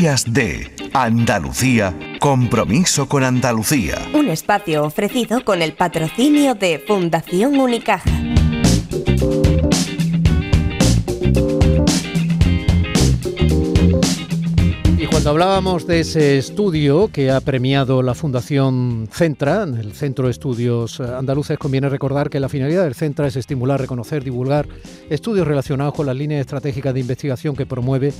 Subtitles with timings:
[0.00, 3.98] Días de Andalucía, compromiso con Andalucía.
[4.14, 8.08] Un espacio ofrecido con el patrocinio de Fundación Unicaja.
[14.96, 20.30] Y cuando hablábamos de ese estudio que ha premiado la Fundación Centra, el Centro de
[20.30, 24.66] Estudios Andaluces, conviene recordar que la finalidad del Centra es estimular, reconocer, divulgar
[25.10, 28.14] estudios relacionados con las líneas estratégicas de investigación que promueve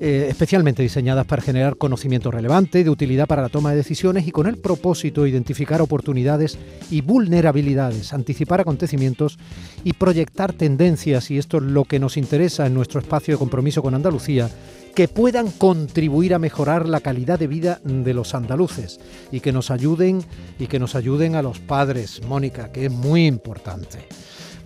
[0.00, 4.30] eh, especialmente diseñadas para generar conocimiento relevante, de utilidad para la toma de decisiones y
[4.30, 6.58] con el propósito de identificar oportunidades
[6.90, 9.38] y vulnerabilidades, anticipar acontecimientos
[9.84, 13.82] y proyectar tendencias, y esto es lo que nos interesa en nuestro espacio de compromiso
[13.82, 14.50] con Andalucía,
[14.94, 18.98] que puedan contribuir a mejorar la calidad de vida de los andaluces
[19.30, 20.22] y que nos ayuden
[20.58, 23.98] y que nos ayuden a los padres, Mónica, que es muy importante.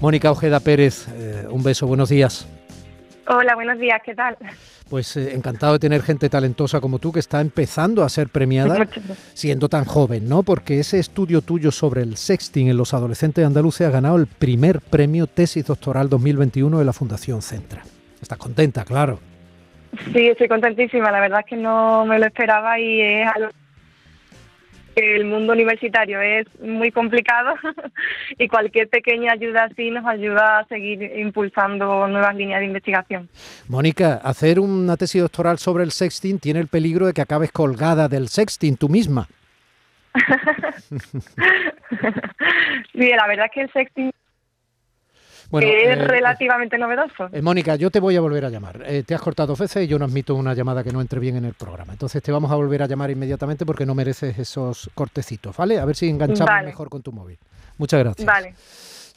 [0.01, 2.47] Mónica Ojeda Pérez, eh, un beso, buenos días.
[3.27, 4.37] Hola, buenos días, ¿qué tal?
[4.89, 8.89] Pues eh, encantado de tener gente talentosa como tú que está empezando a ser premiada
[9.35, 10.43] siendo tan joven, ¿no?
[10.43, 14.81] Porque ese estudio tuyo sobre el sexting en los adolescentes andaluces ha ganado el primer
[14.81, 17.83] premio tesis doctoral 2021 de la Fundación Centra.
[18.21, 19.21] ¿Estás contenta, claro?
[20.13, 21.11] Sí, estoy contentísima.
[21.11, 23.51] La verdad es que no me lo esperaba y es algo
[24.97, 27.55] el mundo universitario es muy complicado
[28.39, 33.29] y cualquier pequeña ayuda así nos ayuda a seguir impulsando nuevas líneas de investigación.
[33.69, 38.09] Mónica, hacer una tesis doctoral sobre el sexting tiene el peligro de que acabes colgada
[38.09, 39.29] del sexting tú misma.
[42.93, 44.11] sí, la verdad es que el sexting
[45.59, 47.29] es eh, relativamente novedoso.
[47.33, 48.83] Eh, Mónica, yo te voy a volver a llamar.
[48.87, 51.19] Eh, te has cortado dos veces y yo no admito una llamada que no entre
[51.19, 51.93] bien en el programa.
[51.93, 55.79] Entonces te vamos a volver a llamar inmediatamente porque no mereces esos cortecitos, ¿vale?
[55.79, 57.39] A ver si enganchamos mejor con tu móvil.
[57.79, 58.27] Muchas gracias.
[58.27, 58.55] Vale.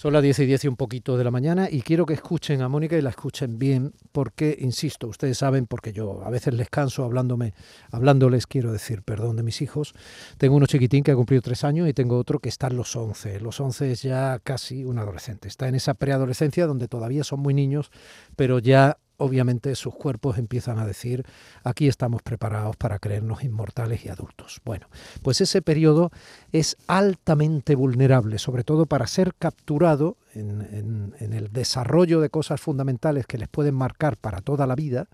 [0.03, 2.61] Son las 10 y 10 y un poquito de la mañana y quiero que escuchen
[2.61, 6.69] a Mónica y la escuchen bien porque, insisto, ustedes saben, porque yo a veces les
[6.69, 7.53] canso hablándome,
[7.89, 9.93] hablándoles, quiero decir, perdón, de mis hijos.
[10.37, 12.93] Tengo uno chiquitín que ha cumplido tres años y tengo otro que está en los
[12.97, 13.39] 11.
[13.39, 15.47] Los 11 es ya casi un adolescente.
[15.47, 17.89] Está en esa preadolescencia donde todavía son muy niños,
[18.35, 21.25] pero ya obviamente sus cuerpos empiezan a decir,
[21.63, 24.61] aquí estamos preparados para creernos inmortales y adultos.
[24.65, 24.87] Bueno,
[25.21, 26.11] pues ese periodo
[26.51, 33.37] es altamente vulnerable, sobre todo para ser capturado en, el desarrollo de cosas fundamentales que
[33.37, 35.07] les pueden marcar para toda la vida.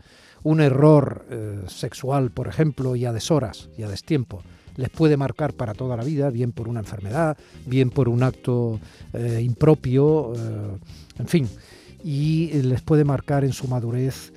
[0.44, 4.42] Un error eh, sexual, por ejemplo, y a deshoras y a destiempo
[4.78, 8.80] les puede marcar para toda la vida, bien por una enfermedad, bien por un acto
[9.12, 10.78] eh, impropio, eh,
[11.20, 11.50] en fin
[12.04, 14.32] y les puede marcar en su madurez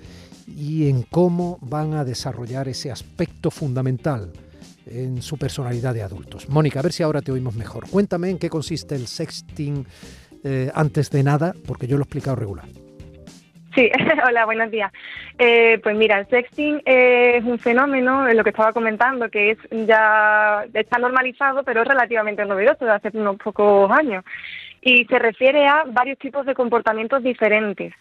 [0.46, 4.32] y en cómo van a desarrollar ese aspecto fundamental
[4.86, 6.48] en su personalidad de adultos.
[6.48, 7.88] Mónica, a ver si ahora te oímos mejor.
[7.88, 9.86] Cuéntame en qué consiste el sexting
[10.44, 12.81] eh, antes de nada, porque yo lo he explicado regular.
[13.74, 13.90] Sí,
[14.26, 14.92] hola, buenos días.
[15.38, 19.58] Eh, pues mira, el sexting es un fenómeno, de lo que estaba comentando, que es
[19.70, 24.24] ya está normalizado, pero es relativamente novedoso de hace unos pocos años
[24.82, 27.94] y se refiere a varios tipos de comportamientos diferentes.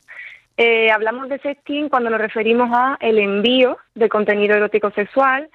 [0.58, 5.50] Eh, hablamos de sexting cuando nos referimos a el envío de contenido erótico sexual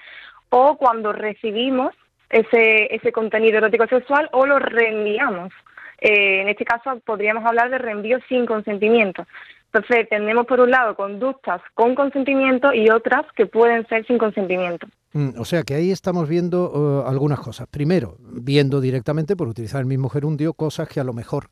[0.49, 1.95] o cuando recibimos
[2.31, 5.53] ese, ese contenido erótico sexual o lo reenviamos.
[6.01, 9.27] Eh, en este caso podríamos hablar de reenvío sin consentimiento.
[9.77, 14.87] Entonces, tenemos por un lado conductas con consentimiento y otras que pueden ser sin consentimiento.
[15.13, 17.67] Mm, o sea que ahí estamos viendo uh, algunas cosas.
[17.71, 21.51] Primero, viendo directamente, por utilizar el mismo gerundio, cosas que a lo mejor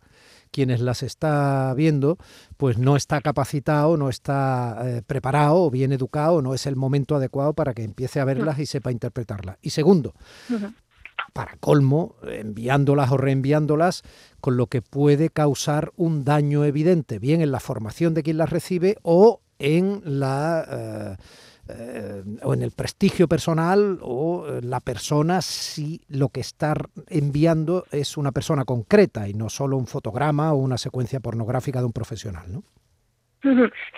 [0.51, 2.17] quienes las está viendo,
[2.57, 7.17] pues no está capacitado, no está eh, preparado o bien educado, no es el momento
[7.17, 9.59] adecuado para que empiece a verlas y sepa interpretarlas.
[9.63, 10.15] Y segundo,
[11.35, 14.03] para colmo, enviándolas o reenviándolas,
[14.41, 18.49] con lo que puede causar un daño evidente, bien en la formación de quien las
[18.49, 20.67] recibe o en la...
[20.71, 21.17] Eh,
[21.67, 26.75] eh, o en el prestigio personal o la persona si lo que está
[27.09, 31.87] enviando es una persona concreta y no solo un fotograma o una secuencia pornográfica de
[31.87, 32.65] un profesional, ¿no?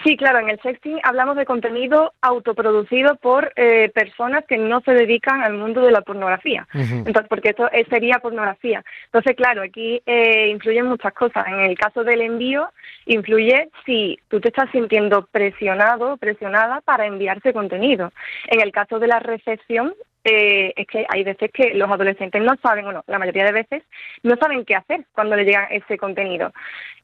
[0.04, 4.92] Sí, claro, en el sexting hablamos de contenido autoproducido por eh, personas que no se
[4.92, 6.66] dedican al mundo de la pornografía.
[6.72, 8.84] Entonces, porque esto sería pornografía.
[9.06, 11.46] Entonces, claro, aquí eh, influyen muchas cosas.
[11.48, 12.70] En el caso del envío,
[13.06, 18.12] influye si tú te estás sintiendo presionado, presionada para enviarse contenido.
[18.48, 19.94] En el caso de la recepción,
[20.26, 23.82] eh, es que hay veces que los adolescentes no saben, bueno, la mayoría de veces
[24.22, 26.52] no saben qué hacer cuando le llega ese contenido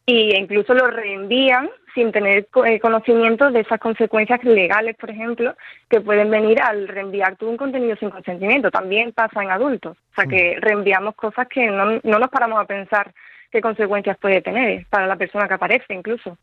[0.04, 5.54] y incluso lo reenvían sin tener eh, conocimiento de esas consecuencias legales, por ejemplo,
[5.88, 8.70] que pueden venir al reenviar tú un contenido sin consentimiento.
[8.70, 12.64] También pasa en adultos, o sea que reenviamos cosas que no, no nos paramos a
[12.64, 13.12] pensar
[13.50, 16.36] qué consecuencias puede tener para la persona que aparece incluso.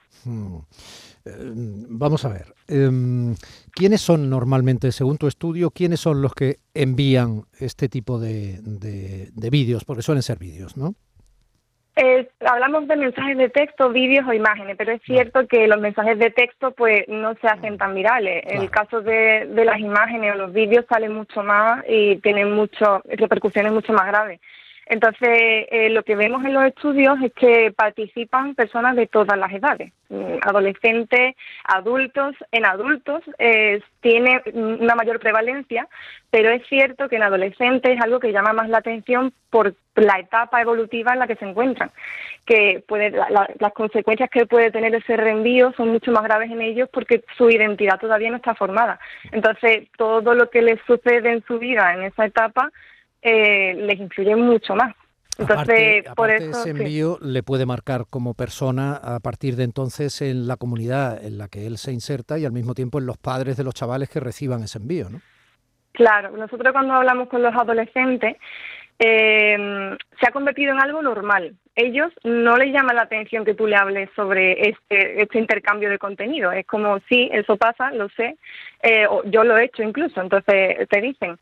[1.25, 3.35] Vamos a ver, em,
[3.71, 9.49] ¿quiénes son normalmente, según tu estudio, quiénes son los que envían este tipo de, de
[9.49, 9.85] vídeos?
[9.85, 10.95] Porque suelen ser vídeos, ¿no?
[12.01, 16.17] Eh, hablamos de mensajes de texto, vídeos o imágenes, pero es cierto que los mensajes
[16.17, 18.41] de texto pues no se hacen tan virales.
[18.47, 22.53] En el caso de, de las imágenes o los vídeos salen mucho más y tienen
[22.53, 24.39] mucho, repercusiones mucho más graves.
[24.89, 29.53] Entonces, eh, lo que vemos en los estudios es que participan personas de todas las
[29.53, 32.35] edades, mm, adolescentes, adultos.
[32.51, 35.87] En adultos eh, tiene una mayor prevalencia,
[36.31, 40.17] pero es cierto que en adolescentes es algo que llama más la atención por la
[40.17, 41.91] etapa evolutiva en la que se encuentran,
[42.47, 46.89] que puede, las consecuencias que puede tener ese reenvío son mucho más graves en ellos
[46.91, 48.99] porque su identidad todavía no está formada.
[49.31, 52.71] Entonces, todo lo que les sucede en su vida en esa etapa
[53.21, 54.95] eh, les influye mucho más.
[55.37, 60.47] Entonces, por eso, ese envío le puede marcar como persona a partir de entonces en
[60.47, 63.55] la comunidad en la que él se inserta y al mismo tiempo en los padres
[63.55, 65.21] de los chavales que reciban ese envío, ¿no?
[65.93, 68.35] Claro, nosotros cuando hablamos con los adolescentes
[68.99, 69.88] eh,
[70.29, 71.55] ha convertido en algo normal.
[71.75, 75.97] Ellos no les llama la atención que tú le hables sobre este, este intercambio de
[75.97, 76.51] contenido.
[76.51, 78.37] Es como, sí, eso pasa, lo sé,
[78.81, 81.37] eh, o yo lo he hecho incluso, entonces te dicen.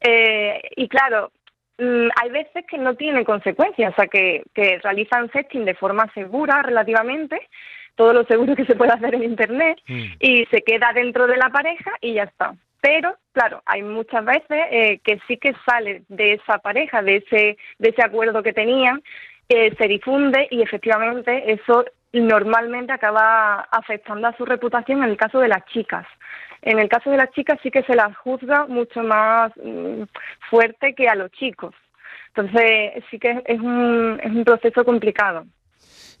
[0.00, 1.30] Eh, y claro,
[1.78, 6.10] mm, hay veces que no tiene consecuencias, o sea, que, que realizan sexting de forma
[6.14, 7.48] segura relativamente,
[7.94, 10.04] todo lo seguro que se puede hacer en Internet, mm.
[10.20, 12.54] y se queda dentro de la pareja y ya está.
[12.82, 17.56] Pero, claro, hay muchas veces eh, que sí que sale de esa pareja, de ese,
[17.78, 19.00] de ese acuerdo que tenían,
[19.48, 25.38] eh, se difunde y efectivamente eso normalmente acaba afectando a su reputación en el caso
[25.38, 26.06] de las chicas.
[26.60, 30.02] En el caso de las chicas sí que se las juzga mucho más mm,
[30.50, 31.76] fuerte que a los chicos.
[32.34, 35.44] Entonces sí que es un, es un proceso complicado.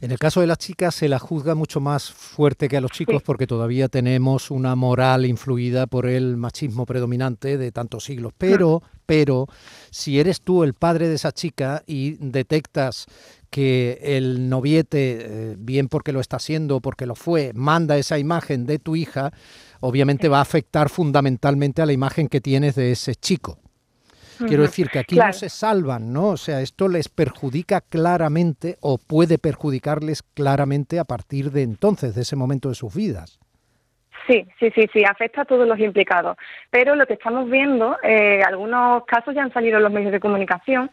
[0.02, 2.90] En el caso de las chicas se la juzga mucho más fuerte que a los
[2.90, 8.32] chicos porque todavía tenemos una moral influida por el machismo predominante de tantos siglos.
[8.36, 9.46] Pero, pero,
[9.92, 13.06] si eres tú el padre de esa chica y detectas
[13.48, 18.18] que el noviete, eh, bien porque lo está haciendo o porque lo fue, manda esa
[18.18, 19.32] imagen de tu hija,
[19.78, 23.60] obviamente va a afectar fundamentalmente a la imagen que tienes de ese chico.
[24.46, 26.30] Quiero decir que aquí no se salvan, ¿no?
[26.30, 32.22] O sea, esto les perjudica claramente o puede perjudicarles claramente a partir de entonces, de
[32.22, 33.38] ese momento de sus vidas.
[34.26, 36.36] Sí, sí, sí, sí, afecta a todos los implicados.
[36.70, 40.20] Pero lo que estamos viendo, eh, algunos casos ya han salido en los medios de
[40.20, 40.90] comunicación,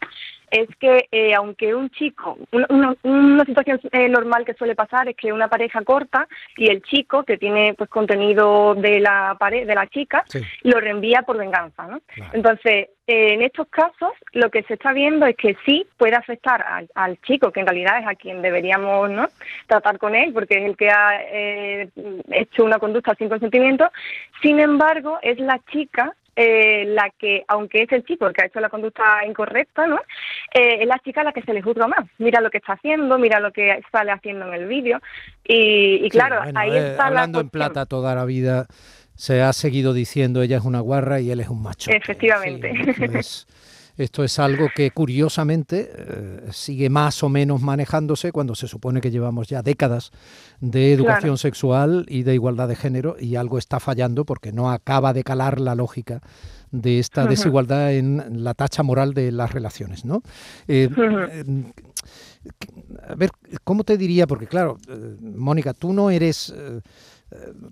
[0.50, 5.32] es que eh, aunque un chico, una, situación eh, normal que suele pasar es que
[5.32, 9.86] una pareja corta y el chico que tiene pues contenido de la pared de la
[9.86, 10.24] chica
[10.62, 12.00] lo reenvía por venganza, ¿no?
[12.32, 16.64] Entonces eh, en estos casos lo que se está viendo es que sí puede afectar
[16.94, 19.28] al, chico que en realidad es a quien deberíamos no
[19.66, 21.20] tratar con él porque es el que ha
[22.30, 23.90] hecho una conducta sin consentimiento.
[24.42, 28.46] Sin embargo es la chica eh, la que, aunque es el chico el que ha
[28.46, 29.96] hecho la conducta incorrecta, ¿no?
[30.54, 32.06] Eh, es la chica a la que se le juzga más.
[32.18, 35.00] Mira lo que está haciendo, mira lo que sale haciendo en el vídeo.
[35.44, 38.66] Y, claro, ahí eh, está hablando en plata toda la vida
[39.20, 41.90] se ha seguido diciendo ella es una guarra y él es un macho.
[41.90, 42.72] Efectivamente.
[44.00, 49.10] Esto es algo que curiosamente eh, sigue más o menos manejándose cuando se supone que
[49.10, 50.10] llevamos ya décadas
[50.60, 55.12] de educación sexual y de igualdad de género y algo está fallando porque no acaba
[55.12, 56.22] de calar la lógica
[56.70, 60.22] de esta desigualdad en la tacha moral de las relaciones, ¿no?
[60.66, 61.44] Eh, eh,
[63.06, 63.30] a ver,
[63.64, 64.26] ¿cómo te diría?
[64.26, 64.78] Porque claro,
[65.20, 66.54] Mónica, tú no eres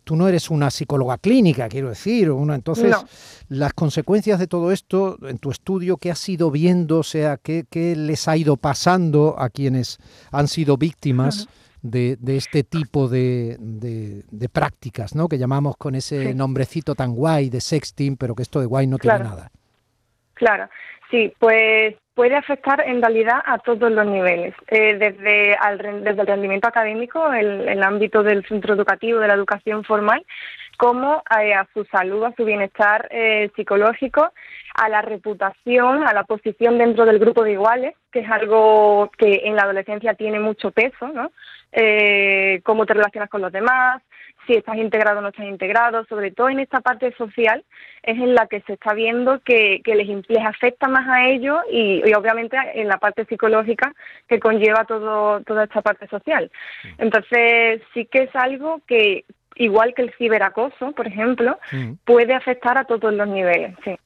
[0.04, 2.94] tú no eres una psicóloga clínica, quiero decir, una, entonces
[3.48, 6.98] las consecuencias de todo esto en tu estudio, ¿qué has ido viendo?
[6.98, 9.98] O sea, ¿qué, les ha ido pasando a quienes
[10.30, 11.48] han sido víctimas?
[11.80, 15.28] De, este tipo de, de, prácticas, ¿no?
[15.28, 18.98] Que llamamos con ese nombrecito tan guay de sexting, pero que esto de guay no
[18.98, 19.52] tiene nada.
[20.38, 20.68] Claro,
[21.10, 25.56] sí, pues puede afectar en realidad a todos los niveles, eh, desde,
[26.00, 30.24] desde el rendimiento académico, el, el ámbito del centro educativo, de la educación formal,
[30.76, 34.32] como eh, a su salud, a su bienestar eh, psicológico,
[34.74, 39.42] a la reputación, a la posición dentro del grupo de iguales, que es algo que
[39.44, 41.32] en la adolescencia tiene mucho peso, ¿no?
[42.64, 44.02] cómo te relacionas con los demás,
[44.48, 47.62] si estás integrado o no estás integrado, sobre todo en esta parte social,
[48.02, 52.56] es en la que se está viendo que, les, afecta más a ellos y, obviamente
[52.74, 53.92] en la parte psicológica
[54.26, 56.50] que conlleva todo, toda esta parte social.
[56.96, 59.26] Entonces sí que es algo que,
[59.56, 61.58] igual que el ciberacoso, por ejemplo,
[62.04, 63.74] puede afectar a todos los niveles.
[63.84, 63.96] Sí.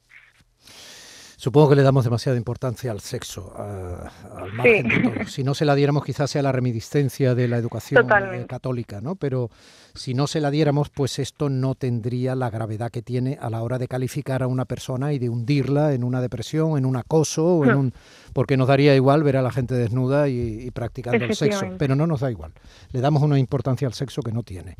[1.43, 5.27] Supongo que le damos demasiada importancia al sexo, al margen de todo.
[5.27, 9.15] Si no se la diéramos, quizás sea la reminiscencia de la educación eh, católica, ¿no?
[9.15, 9.49] Pero
[9.93, 13.61] si no se la diéramos, pues esto no tendría la gravedad que tiene a la
[13.61, 17.45] hora de calificar a una persona y de hundirla en una depresión, en un acoso,
[17.45, 17.79] o en hmm.
[17.79, 17.93] un,
[18.31, 22.07] porque nos daría igual ver a la gente desnuda y, practicando el sexo, pero no
[22.07, 22.53] nos da igual.
[22.93, 24.77] Le damos una importancia al sexo que no tiene.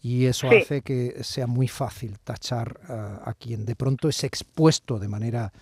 [0.00, 5.08] Y eso hace que sea muy fácil tachar a quien de pronto es expuesto de
[5.08, 5.52] manera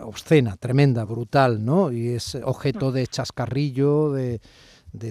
[0.00, 1.92] obscena, tremenda, brutal, ¿no?
[1.92, 4.40] Y es objeto de chascarrillo, de,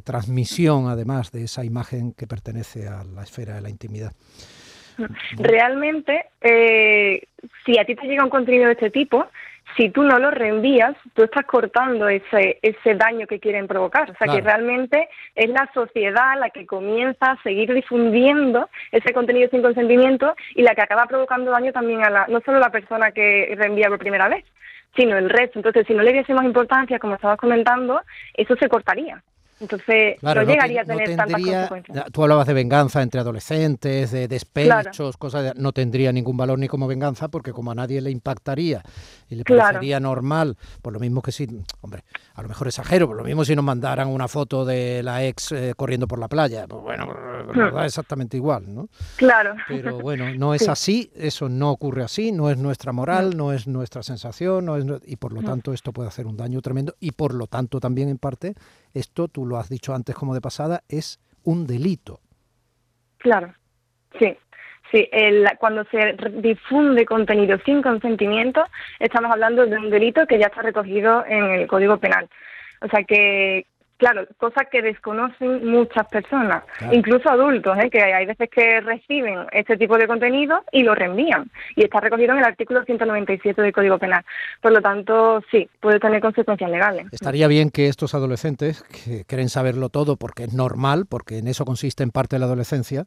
[0.03, 4.13] transmisión, además, de esa imagen que pertenece a la esfera de la intimidad.
[5.37, 7.27] Realmente, eh,
[7.65, 9.25] si a ti te llega un contenido de este tipo,
[9.75, 14.11] si tú no lo reenvías, tú estás cortando ese, ese daño que quieren provocar.
[14.11, 19.49] O sea, que realmente es la sociedad la que comienza a seguir difundiendo ese contenido
[19.49, 22.69] sin consentimiento y la que acaba provocando daño también a la, no solo a la
[22.69, 24.45] persona que reenvía por primera vez,
[24.95, 25.59] sino el resto.
[25.59, 28.01] Entonces, si no le diésemos importancia, como estabas comentando,
[28.35, 29.23] eso se cortaría.
[29.63, 32.05] Entonces, no llegaría a tener tantas consecuencias.
[32.11, 36.67] Tú hablabas de venganza entre adolescentes, de despechos, cosas de, no tendría ningún valor ni
[36.67, 38.83] como venganza, porque como a nadie le impactaría
[39.29, 41.47] y le parecería normal, por lo mismo que si,
[41.81, 42.03] hombre,
[42.35, 45.51] a lo mejor exagero, por lo mismo si nos mandaran una foto de la ex
[45.53, 47.07] eh, corriendo por la playa, pues bueno,
[47.53, 47.73] hmm.
[47.73, 48.89] da exactamente igual, ¿no?
[49.15, 49.55] Claro.
[49.67, 53.67] Pero bueno, no es así, eso no ocurre así, no es nuestra moral, no es
[53.67, 57.11] nuestra sensación, no es, y por lo tanto esto puede hacer un daño tremendo y
[57.11, 58.55] por lo tanto también en parte
[58.93, 62.19] esto, tú lo has dicho antes como de pasada, es un delito.
[63.17, 63.53] Claro,
[64.19, 64.37] sí.
[64.91, 68.63] Sí, el, cuando se difunde contenido sin consentimiento,
[68.99, 72.29] estamos hablando de un delito que ya está recogido en el Código Penal.
[72.81, 73.65] O sea que
[73.97, 77.89] Claro, cosas que desconocen muchas personas, incluso adultos, ¿eh?
[77.89, 81.49] que hay veces que reciben este tipo de contenido y lo reenvían.
[81.75, 84.25] Y está recogido en el artículo 197 del Código Penal.
[84.61, 87.07] Por lo tanto, sí, puede tener consecuencias legales.
[87.11, 91.63] Estaría bien que estos adolescentes, que quieren saberlo todo porque es normal, porque en eso
[91.63, 93.05] consiste en parte de la adolescencia,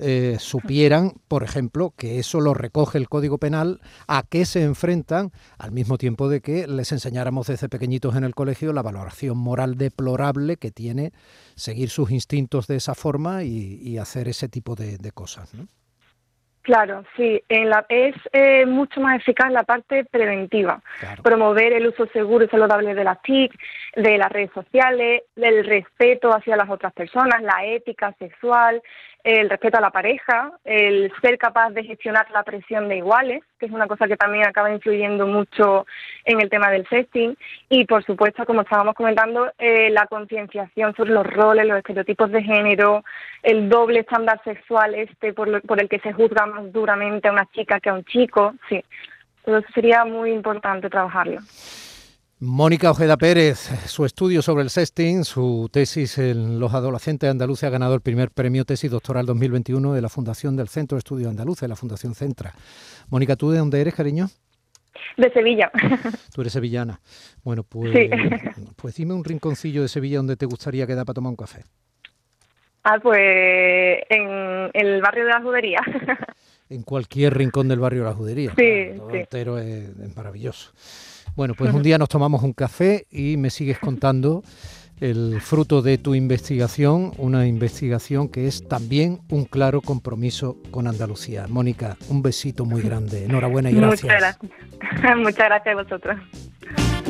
[0.00, 5.32] eh, supieran, por ejemplo, que eso lo recoge el Código Penal, a qué se enfrentan,
[5.58, 9.76] al mismo tiempo de que les enseñáramos desde pequeñitos en el colegio la valoración moral
[9.76, 11.12] deplorable que tiene
[11.56, 15.52] seguir sus instintos de esa forma y, hacer ese tipo de, cosas.
[16.62, 20.82] Claro, sí, en la, es eh, mucho más eficaz la parte preventiva,
[21.22, 23.52] promover el uso seguro y saludable de las TIC,
[23.96, 28.82] de las redes sociales, del respeto hacia las otras personas, la ética sexual,
[29.24, 33.66] el respeto a la pareja, el ser capaz de gestionar la presión de iguales, que
[33.66, 35.86] es una cosa que también acaba influyendo mucho
[36.24, 37.36] en el tema del sexting,
[37.68, 42.42] y por supuesto, como estábamos comentando, eh, la concienciación sobre los roles, los estereotipos de
[42.42, 43.04] género,
[43.42, 47.46] el doble estándar sexual este por, por el que se juzga más duramente a una
[47.52, 48.84] chica que a un chico, sí,
[49.44, 51.40] todo eso sería muy importante trabajarlo.
[52.40, 57.68] Mónica Ojeda Pérez, su estudio sobre el sexting, su tesis en los adolescentes de Andalucía
[57.68, 61.30] ha ganado el primer premio tesis doctoral 2021 de la Fundación del Centro de Estudios
[61.30, 62.54] Andaluz, de la Fundación Centra.
[63.08, 64.28] Mónica, ¿tú de dónde eres, cariño?
[65.16, 65.72] De Sevilla.
[66.32, 67.00] Tú eres sevillana.
[67.42, 67.92] Bueno, pues,
[68.76, 71.64] pues dime un rinconcillo de Sevilla donde te gustaría quedar para tomar un café.
[72.84, 75.80] Ah, pues en el barrio de la Judería.
[76.70, 78.52] En cualquier rincón del barrio de la Judería.
[78.54, 79.16] Sí, sí.
[79.16, 80.70] entero es maravilloso.
[81.38, 84.42] Bueno, pues un día nos tomamos un café y me sigues contando
[84.98, 91.46] el fruto de tu investigación, una investigación que es también un claro compromiso con Andalucía.
[91.48, 93.26] Mónica, un besito muy grande.
[93.26, 94.02] Enhorabuena y gracias.
[94.02, 95.16] Muchas gracias.
[95.16, 96.16] Muchas gracias a vosotros.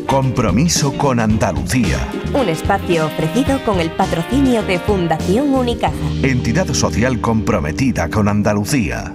[0.07, 1.97] Compromiso con Andalucía.
[2.35, 5.97] Un espacio ofrecido con el patrocinio de Fundación Unicaja.
[6.23, 9.15] Entidad social comprometida con Andalucía.